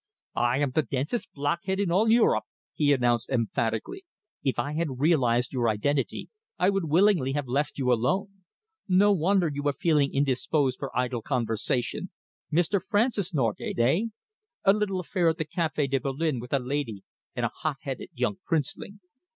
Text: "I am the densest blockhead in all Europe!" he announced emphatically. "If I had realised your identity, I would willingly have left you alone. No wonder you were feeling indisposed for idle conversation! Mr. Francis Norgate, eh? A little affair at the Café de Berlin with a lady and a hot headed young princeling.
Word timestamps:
"I 0.41 0.57
am 0.57 0.71
the 0.71 0.81
densest 0.81 1.31
blockhead 1.31 1.79
in 1.79 1.91
all 1.91 2.09
Europe!" 2.09 2.45
he 2.73 2.91
announced 2.91 3.29
emphatically. 3.29 4.03
"If 4.43 4.57
I 4.57 4.73
had 4.73 4.99
realised 4.99 5.53
your 5.53 5.69
identity, 5.69 6.27
I 6.57 6.71
would 6.71 6.85
willingly 6.85 7.33
have 7.33 7.45
left 7.47 7.77
you 7.77 7.93
alone. 7.93 8.41
No 8.87 9.11
wonder 9.11 9.47
you 9.47 9.61
were 9.61 9.73
feeling 9.73 10.11
indisposed 10.11 10.79
for 10.79 10.97
idle 10.97 11.21
conversation! 11.21 12.09
Mr. 12.51 12.83
Francis 12.83 13.31
Norgate, 13.31 13.77
eh? 13.77 14.05
A 14.63 14.73
little 14.73 14.99
affair 14.99 15.29
at 15.29 15.37
the 15.37 15.45
Café 15.45 15.87
de 15.91 15.99
Berlin 15.99 16.39
with 16.39 16.51
a 16.51 16.57
lady 16.57 17.03
and 17.35 17.45
a 17.45 17.51
hot 17.57 17.77
headed 17.83 18.09
young 18.15 18.37
princeling. 18.43 19.01